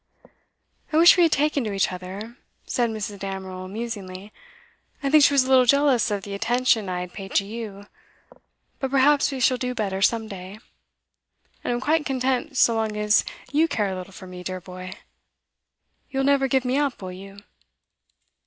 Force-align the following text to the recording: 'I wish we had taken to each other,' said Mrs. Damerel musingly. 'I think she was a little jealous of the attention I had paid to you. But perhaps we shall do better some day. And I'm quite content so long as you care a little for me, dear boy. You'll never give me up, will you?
'I 0.91 0.97
wish 0.97 1.15
we 1.15 1.21
had 1.21 1.31
taken 1.31 1.63
to 1.63 1.73
each 1.73 1.91
other,' 1.91 2.35
said 2.65 2.89
Mrs. 2.89 3.19
Damerel 3.19 3.67
musingly. 3.67 4.33
'I 5.03 5.11
think 5.11 5.23
she 5.23 5.33
was 5.35 5.43
a 5.43 5.47
little 5.49 5.65
jealous 5.67 6.09
of 6.09 6.23
the 6.23 6.33
attention 6.33 6.89
I 6.89 7.01
had 7.01 7.13
paid 7.13 7.35
to 7.35 7.45
you. 7.45 7.85
But 8.79 8.89
perhaps 8.89 9.31
we 9.31 9.39
shall 9.39 9.57
do 9.57 9.75
better 9.75 10.01
some 10.01 10.27
day. 10.27 10.57
And 11.63 11.71
I'm 11.71 11.81
quite 11.81 12.03
content 12.03 12.57
so 12.57 12.73
long 12.73 12.97
as 12.97 13.23
you 13.51 13.67
care 13.67 13.89
a 13.89 13.95
little 13.95 14.11
for 14.11 14.25
me, 14.25 14.41
dear 14.43 14.59
boy. 14.59 14.93
You'll 16.09 16.23
never 16.23 16.47
give 16.47 16.65
me 16.65 16.79
up, 16.79 16.99
will 17.03 17.11
you? 17.11 17.37